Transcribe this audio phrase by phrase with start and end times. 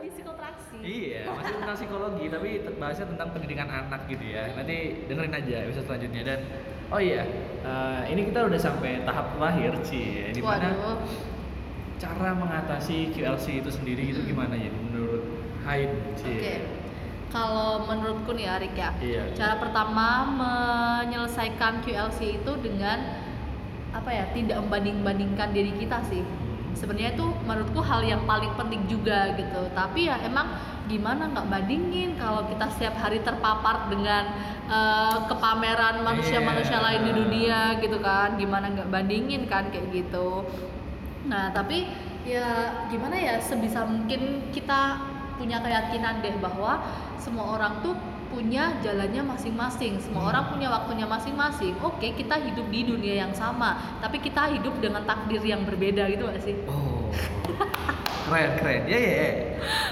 [0.00, 0.76] di psikotraksi.
[0.80, 2.48] Iya, masih tentang psikologi, tapi
[2.80, 4.50] bahasnya tentang pendidikan anak gitu ya.
[4.56, 6.40] Nanti dengerin aja episode selanjutnya dan
[6.90, 7.22] oh iya,
[7.62, 10.72] eh, ini kita udah sampai tahap terakhir sih, di mana
[12.00, 15.22] cara mengatasi QLC itu sendiri itu gimana ya menurut
[15.68, 16.36] Haid sih?
[16.40, 16.56] Oke.
[17.30, 19.22] Kalau menurutku nih Arik ya, Iya.
[19.38, 22.98] cara pertama menyelesaikan QLC itu dengan
[23.94, 24.26] apa ya?
[24.34, 26.26] Tidak membanding-bandingkan diri kita sih.
[26.74, 29.68] Sebenarnya itu menurutku hal yang paling penting juga gitu.
[29.76, 30.50] Tapi ya emang
[30.90, 34.26] gimana nggak bandingin kalau kita setiap hari terpapar dengan
[34.70, 36.86] eh, kepameran manusia-manusia Iya.
[36.86, 38.34] lain di dunia gitu kan?
[38.40, 40.44] Gimana nggak bandingin kan kayak gitu.
[41.28, 41.86] Nah, tapi
[42.24, 45.00] ya gimana ya sebisa mungkin kita
[45.40, 46.84] punya keyakinan deh bahwa
[47.16, 47.96] semua orang tuh
[48.30, 49.98] punya jalannya masing-masing.
[49.98, 51.74] Semua orang punya waktunya masing-masing.
[51.82, 56.30] Oke, kita hidup di dunia yang sama, tapi kita hidup dengan takdir yang berbeda gitu
[56.30, 56.54] gak sih?
[56.70, 57.10] Oh,
[58.30, 59.10] keren keren, ya ya.
[59.10, 59.30] ya.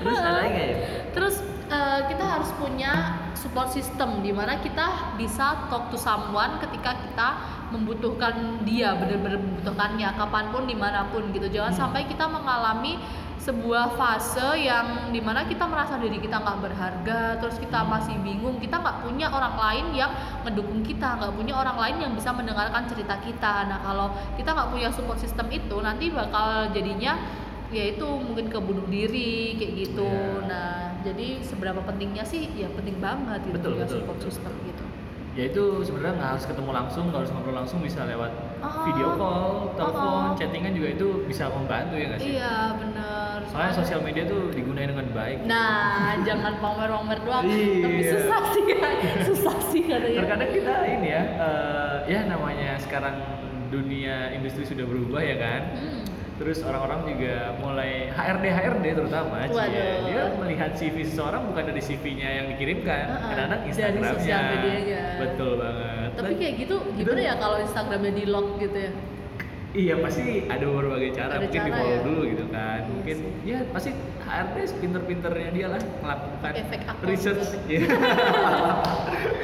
[0.00, 0.76] Terus ada nggak ya?
[1.12, 1.34] Terus
[1.68, 2.92] eh, kita harus punya
[3.36, 7.28] support system di mana kita bisa talk to someone ketika kita
[7.74, 11.80] membutuhkan dia benar-benar membutuhkannya kapan pun di mana pun gitu jangan Hmm.
[11.88, 13.00] sampai kita mengalami
[13.42, 18.62] sebuah fase yang di mana kita merasa diri kita nggak berharga terus kita masih bingung
[18.62, 20.14] kita nggak punya orang lain yang
[20.46, 23.66] mendukung kita nggak punya orang lain yang bisa mendengarkan cerita kita.
[23.66, 27.18] Nah kalau kita nggak punya support system itu nanti bakal jadinya
[27.74, 30.06] ya itu mungkin ke bunuh diri kayak gitu.
[30.06, 30.46] Iya.
[30.46, 30.70] nah
[31.02, 32.46] jadi seberapa pentingnya sih?
[32.54, 34.91] Ya penting banget gitu Betul, betul, support betul, system gitu
[35.32, 38.28] Ya itu sebenarnya nggak harus ketemu langsung, nggak harus ngobrol langsung, bisa lewat
[38.60, 38.84] Oh.
[38.84, 40.36] video call, telepon, Oh.
[40.36, 42.30] chattingan juga itu bisa membantu ya nggak sih?
[42.32, 45.38] iya bener Soalnya sosial media tuh digunakan dengan baik.
[45.44, 45.90] nah
[46.28, 47.80] jangan pamer-pamer doang Iya.
[47.80, 48.94] tapi susah sih kan
[49.24, 53.16] susah sih katanya Terkadang kita ini ya, eh, ya namanya sekarang
[53.66, 55.62] dunia industri sudah berubah ya kan.
[55.74, 56.01] Hmm.
[56.32, 59.46] Terus orang-orang juga mulai HRD HRD terutama.
[59.46, 59.98] Waduh.
[60.04, 63.28] dia melihat CV seseorang bukan dari CV-nya yang dikirimkan, Uh-uh.
[63.28, 64.38] kadang-kadang Instagramnya.
[65.20, 66.08] Betul banget.
[66.12, 68.92] tapi Dan- kayak gitu gimana ya kalau Instagramnya di lock gitu ya
[69.72, 72.00] Iya pasti ada berbagai cara, Ada mungkin cara di follow ya?
[72.04, 76.52] dulu gitu kan, Iya mungkin ya pasti HRD pinter-pinternya dia lah melakukan
[77.08, 77.88] research, gitu.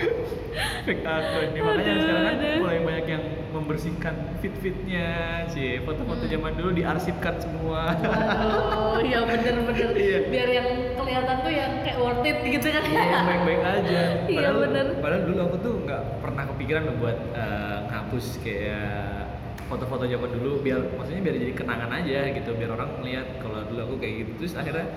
[0.89, 0.97] Iya.
[0.97, 1.51] fake account.
[1.51, 2.57] Ya, makanya Aduh, sekarang kan aduh.
[2.59, 5.09] mulai banyak yang membersihkan fit-fitnya,
[5.47, 6.33] sih foto-foto Hmm.
[6.33, 7.83] zaman dulu diarsipkan semua.
[7.93, 10.19] Waduh, ya bener-bener Iya.
[10.29, 14.01] biar yang kelihatan tuh yang kayak worth it gitu kan Iya, yang baik-baik aja.
[14.27, 14.87] Iya, bener.
[14.99, 19.25] Padahal dulu aku tuh nggak pernah kepikiran loh buat eh, ngapus kayak
[19.69, 23.81] foto-foto zaman dulu biar maksudnya biar jadi kenangan aja gitu biar orang melihat kalau dulu
[23.83, 24.89] aku kayak gitu terus akhirnya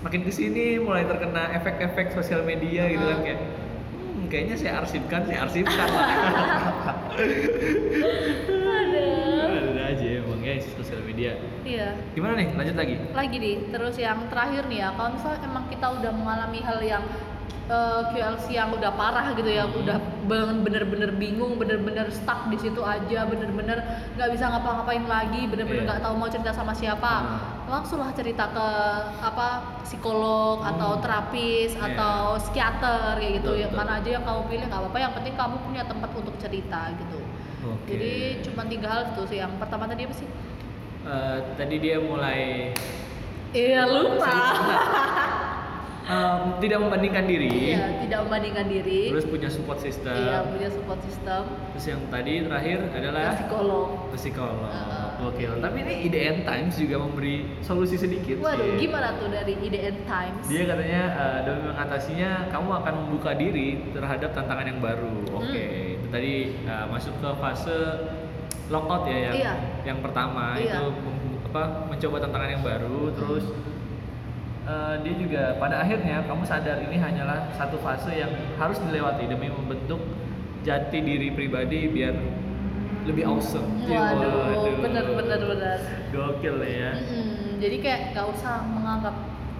[0.00, 3.20] makin ke sini mulai terkena efek-efek sosial media gitu kan Ah.
[3.22, 3.40] kayak
[4.30, 5.88] kayaknya saya arsipkan saya arsipkan.
[9.50, 11.34] Ada aja emang guys sosial media.
[11.66, 11.98] Iya.
[12.14, 12.48] gimana nih?
[12.54, 12.94] Lanjut lagi.
[13.10, 14.88] Lagi nih terus yang terakhir nih ya.
[14.94, 17.04] Kalau misalnya emang kita udah mengalami hal yang
[17.66, 22.80] eh, QLC yang udah parah gitu ya udah ben- bener-bener bingung bener-bener stuck di situ
[22.80, 23.78] aja bener-bener
[24.12, 25.88] nggak bisa ngapa-ngapain lagi bener-bener Iya.
[25.88, 27.38] nggak tahu mau cerita sama siapa Hmm.
[27.68, 28.66] langsunglah cerita ke
[29.20, 29.48] apa
[29.80, 30.70] psikolog Hmm.
[30.70, 31.86] atau terapis Iya.
[31.88, 33.80] atau psikiater kayak gitu Betul, yang betul.
[33.80, 37.18] mana aja yang kamu pilih nggak apa-apa yang penting kamu punya tempat untuk cerita gitu
[37.62, 37.86] Oke.
[37.88, 38.12] jadi
[38.42, 40.28] cuma tiga hal tuh sih yang pertama tadi apa sih
[41.00, 42.76] Eh, tadi dia mulai
[43.52, 44.28] iya lupa
[46.10, 49.00] em, tidak membandingkan diri Iya, tidak membandingkan diri.
[49.08, 51.42] terus punya support system Iya, punya support system.
[51.70, 53.86] terus yang tadi terakhir adalah psikolog.
[54.12, 55.28] psikolog Uh-uh.
[55.28, 59.96] oke tapi ini IDN Times juga memberi solusi sedikit Waduh, sih gimana tuh dari IDN
[60.04, 60.44] Times?
[60.44, 65.94] dia katanya eh, demi mengatasinya kamu akan membuka diri terhadap tantangan yang baru oke Hmm.
[65.94, 67.78] itu tadi eh, masuk ke fase
[68.66, 69.52] lockout ya yang Iya.
[69.84, 70.74] yang pertama Iya.
[70.74, 70.82] itu
[71.44, 73.44] apa mencoba tantangan yang baru terus
[74.70, 79.50] eh, dia juga pada akhirnya kamu sadar ini hanyalah satu fase yang harus dilewati demi
[79.50, 79.98] membentuk
[80.62, 82.14] jati diri pribadi biar
[83.02, 85.78] lebih awesome Waduh, bener bener bener.
[86.10, 89.12] gokil ya Mm-mm, Jadi kayak gak usah menganggap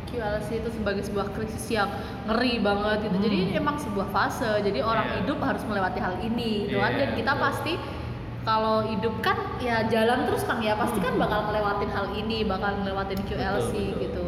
[0.07, 1.87] QLC itu sebagai sebuah krisis yang
[2.27, 3.15] ngeri banget gitu.
[3.15, 3.25] Hmm.
[3.25, 4.59] Jadi emang sebuah fase.
[4.59, 5.17] Jadi orang Iya.
[5.23, 6.91] hidup harus melewati hal ini, gitu kan?
[6.91, 7.45] Iya, Dan kita betul.
[7.47, 7.73] pasti
[8.41, 12.73] kalau hidup kan ya jalan terus kan ya pasti kan bakal ngelewatin hal ini, bakal
[12.75, 13.71] ngelewatin QLC Hmm.
[13.71, 14.01] Betul, betul.
[14.03, 14.25] gitu.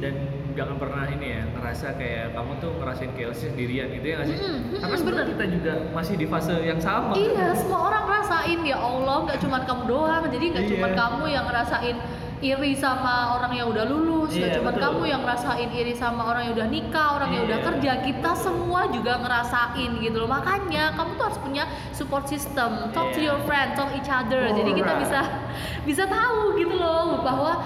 [0.00, 0.14] Dan
[0.56, 4.36] jangan pernah ini ya ngerasa kayak kamu tuh ngerasain KLC sendirian gitu ya nggak sih?
[4.36, 7.12] Mm-mm, mm-mm, Karena sebenarnya kita juga masih di fase yang sama.
[7.14, 10.24] Iya, semua orang ngerasain ya Allah, nggak cuma kamu doang.
[10.26, 10.72] Jadi nggak Iya.
[10.74, 11.96] cuma kamu yang ngerasain
[12.40, 16.48] iri sama orang yang udah lulus, Iya, gak cuma kamu yang ngerasain iri sama orang
[16.48, 17.48] yang udah nikah, orang yang Iya.
[17.52, 20.24] udah kerja, kita semua juga ngerasain gitu loh.
[20.24, 23.28] Makanya kamu tuh harus punya support system, talk to Iya.
[23.28, 24.48] your friend, talk each other.
[24.56, 25.04] Jadi kita Alright.
[25.04, 25.20] bisa
[25.92, 27.59] bisa tahu gitu loh bahwa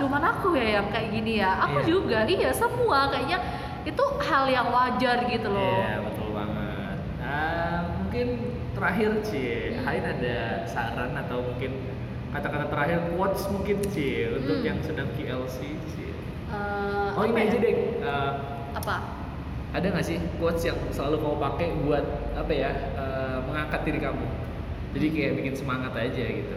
[0.00, 1.86] oh ternyata nggak cuma aku ya yang kayak gini ya, aku Iya.
[1.86, 3.38] juga, iya semua kayaknya
[3.82, 5.76] itu hal yang wajar gitu loh.
[5.78, 6.96] Iya betul banget.
[7.20, 8.26] Ah, mungkin
[8.72, 9.44] terakhir Ci,
[9.78, 11.72] Hain ada saran atau mungkin
[12.30, 13.76] kata-kata terakhir quotes mungkin
[14.30, 14.66] untuk Hmm.
[14.66, 16.06] yang sedang KLC Ci.
[16.50, 17.46] Eh, Oh apa ini ya?
[17.46, 17.74] aja deh.
[18.00, 18.32] eh,
[18.72, 18.96] Apa?
[19.70, 22.04] ada nggak sih quotes yang selalu kamu pakai buat
[22.34, 24.26] apa ya eh, mengangkat diri kamu?
[24.90, 26.56] Jadi kayak bikin semangat aja gitu.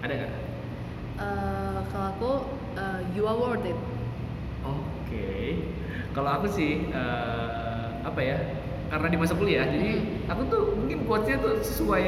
[0.00, 0.32] Ada nggak?
[1.14, 2.30] Eh, kalau aku
[2.74, 3.78] eh, you are worth it.
[4.62, 5.60] Oke.
[6.10, 8.38] Kalau aku sih eh, apa ya?
[8.84, 9.96] Karena di masa kuliah, jadi
[10.28, 12.04] aku tuh mungkin quotesnya tuh sesuai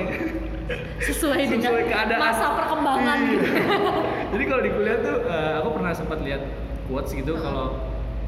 [1.02, 2.20] sesuai, dengan Sesuai keadaan.
[2.20, 3.30] masa perkembangan Iya.
[3.32, 3.46] gitu.
[4.36, 6.42] Jadi kalau di kuliah tuh eh, aku pernah sempat lihat
[6.86, 7.42] quotes gitu Heeh.
[7.42, 7.66] kalau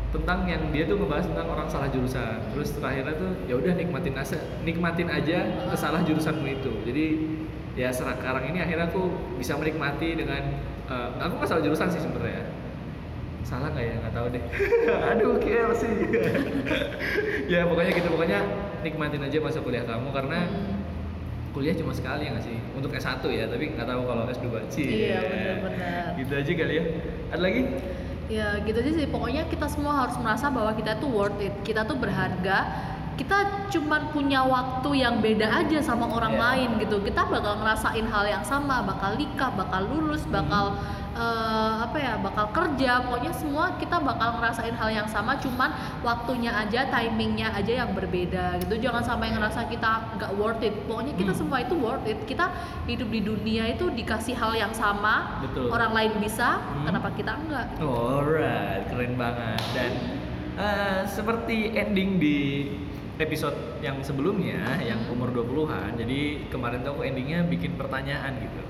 [0.08, 2.40] tentang yang dia tuh ngebahas tentang orang salah jurusan.
[2.50, 5.38] Terus terakhirnya tuh ya udah nikmatin aja, nikmatin aja
[5.68, 6.72] kesalah jurusanmu itu.
[6.88, 7.04] Jadi
[7.76, 9.06] ya sekarang ini akhirnya aku
[9.36, 10.56] bisa menikmati dengan
[10.88, 12.44] eh, aku nggak salah jurusan sih sebenarnya.
[13.44, 13.94] Salah nggak ya?
[14.00, 14.42] Nggak tahu deh.
[15.12, 15.92] Aduh, KL sih.
[17.52, 18.38] ya pokoknya gitu pokoknya
[18.84, 20.38] nikmatin aja masa kuliah kamu karena
[21.56, 24.84] kuliah cuma sekali ya nggak sih untuk S1 ya tapi nggak tahu kalau S2 sih
[24.84, 26.04] Iya, benar-benar.
[26.20, 26.84] gitu aja kali ya
[27.32, 27.62] ada lagi
[28.28, 29.08] Ya gitu aja sih.
[29.08, 31.54] Pokoknya kita semua harus merasa bahwa kita tuh worth it.
[31.64, 32.68] Kita tuh berharga.
[33.18, 33.38] Kita
[33.68, 36.42] cuman punya waktu yang beda aja sama orang Iya.
[36.44, 37.02] lain gitu.
[37.02, 40.78] Kita bakal ngerasain hal yang sama, bakal nikah, bakal lulus, bakal
[41.18, 43.02] eh, apa ya, bakal kerja.
[43.02, 48.62] Pokoknya semua kita bakal ngerasain hal yang sama, cuman waktunya aja, timingnya aja yang berbeda
[48.62, 48.78] gitu.
[48.78, 50.78] Jangan sampai ngerasa kita nggak worth it.
[50.86, 51.40] Pokoknya kita Hmm.
[51.42, 52.22] semua itu worth it.
[52.22, 52.54] Kita
[52.86, 55.42] hidup di dunia itu dikasih hal yang sama.
[55.42, 55.74] Betul.
[55.74, 56.86] Orang lain bisa, Hmm.
[56.86, 57.66] kenapa kita enggak?
[57.82, 59.92] alright keren banget dan
[60.54, 62.38] eh, seperti ending di
[63.18, 68.62] episode yang sebelumnya yang umur 20-an jadi kemarin tuh aku endingnya bikin pertanyaan gitu.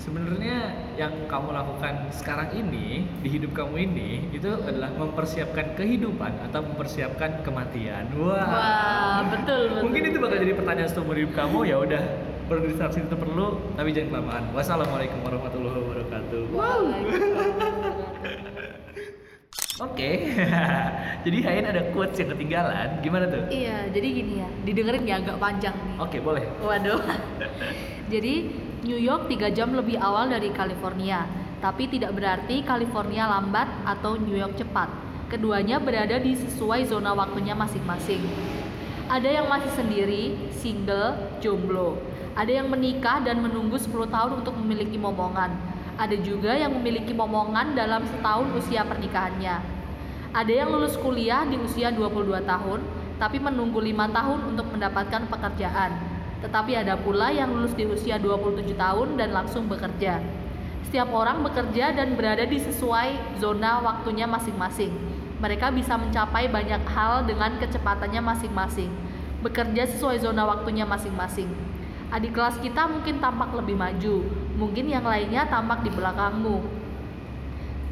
[0.00, 6.64] Sebenarnya yang kamu lakukan sekarang ini di hidup kamu ini itu adalah mempersiapkan kehidupan atau
[6.64, 8.08] mempersiapkan kematian.
[8.16, 9.82] Wah, Wah, betul, betul.
[9.84, 12.02] mungkin itu bakal jadi pertanyaan seumur hidup kamu ya udah
[12.48, 14.44] berdistraksi itu perlu tapi jangan kelamaan.
[14.56, 16.42] Wassalamualaikum warahmatullahi wabarakatuh
[19.80, 20.28] Oke,
[21.24, 23.48] jadi Hain ada quotes yang ketinggalan, gimana tuh?
[23.48, 25.96] Iya, jadi gini ya, didengerin ya agak panjang nih.
[25.96, 26.44] Oke, boleh.
[26.60, 27.00] Waduh.
[28.12, 28.52] jadi
[28.84, 31.24] New York 3 jam lebih awal dari California,
[31.64, 34.92] tapi tidak berarti California lambat atau New York cepat.
[35.32, 38.20] Keduanya berada di sesuai zona waktunya masing-masing.
[39.08, 41.96] Ada yang masih sendiri, single, jomblo.
[42.36, 45.56] Ada yang menikah dan menunggu 10 tahun untuk memiliki momongan.
[46.00, 49.60] Ada juga yang memiliki momongan dalam setahun usia pernikahannya.
[50.32, 52.80] Ada yang lulus kuliah di usia 22 tahun,
[53.20, 55.92] tapi menunggu lima tahun untuk mendapatkan pekerjaan.
[56.40, 60.24] Tetapi ada pula yang lulus di usia 27 tahun dan langsung bekerja.
[60.88, 64.96] Setiap orang bekerja dan berada di sesuai zona waktunya masing-masing.
[65.36, 68.88] Mereka bisa mencapai banyak hal dengan kecepatannya masing-masing.
[69.44, 71.69] Bekerja sesuai zona waktunya masing-masing.
[72.10, 74.26] Adik kelas kita mungkin tampak lebih maju,
[74.58, 76.58] mungkin yang lainnya tampak di belakangmu.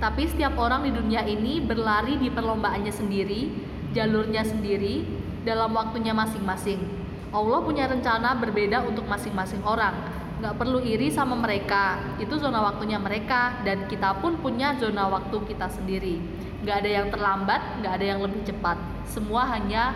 [0.03, 3.51] Tapi setiap orang di dunia ini berlari di perlombaannya sendiri,
[3.95, 5.07] jalurnya sendiri,
[5.47, 6.83] dalam waktunya masing-masing.
[7.31, 9.95] Allah punya rencana berbeda untuk masing-masing orang.
[10.39, 15.35] Nggak perlu iri sama mereka, itu zona waktunya mereka, dan kita pun punya zona waktu
[15.47, 16.19] kita sendiri.
[16.63, 18.79] Nggak ada yang terlambat, nggak ada yang lebih cepat.
[19.07, 19.95] Semua hanya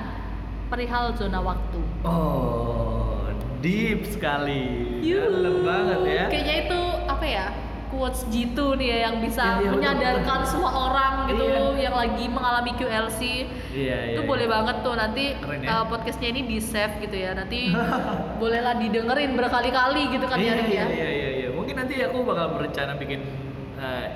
[0.67, 1.81] perihal zona waktu.
[2.03, 3.02] Oh,
[3.63, 4.63] deep sekali.
[5.01, 6.25] Dalam banget ya.
[6.29, 7.47] Kayaknya itu apa ya?
[7.93, 10.49] Quotes Jitu nih ya yang bisa Iya, iya, betul, menyadarkan betul.
[10.49, 11.61] semua orang gitu Iya.
[11.77, 13.21] yang lagi mengalami QLC.
[13.21, 13.45] Iya,
[13.77, 13.97] iya.
[14.17, 14.31] itu iya.
[14.33, 15.69] boleh banget tuh nanti Keren ya.
[15.77, 17.37] uh, podcastnya ini di save gitu ya.
[17.37, 17.69] Nanti
[18.41, 20.65] bolehlah didengerin berkali-kali gitu kan iya, ya.
[20.65, 20.87] Iya, ya.
[20.89, 21.49] iya, iya, iya.
[21.53, 23.21] Mungkin nanti aku bakal berencana bikin
[23.77, 24.07] eh,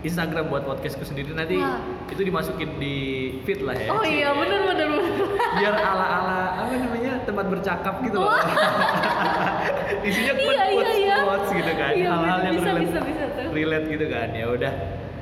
[0.00, 1.76] Instagram buat podcastku sendiri nanti Wah.
[2.08, 2.96] itu dimasukin di
[3.44, 3.88] feed lah ya.
[3.92, 5.12] Oh iya bener bener bener.
[5.60, 6.09] Biar namanya
[7.40, 8.36] tempat bercakap gitu loh.
[10.08, 11.16] Isinya Iya, quotes, iya, iya.
[11.24, 11.92] quotes gitu kan.
[11.96, 13.48] Iya, Hal-hal yang bisa, relate, bisa, bisa tuh.
[13.50, 14.28] relate gitu kan.
[14.36, 14.72] Ya udah.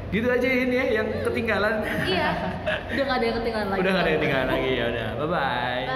[0.09, 1.75] Gitu aja ini ya yang ketinggalan.
[2.09, 2.29] iya.
[2.91, 3.81] Udah gak ada yang ketinggalan lagi.
[3.85, 5.07] udah gak ada yang ketinggalan lagi ya udah.
[5.15, 5.29] Bye.
[5.29, 5.88] Bye.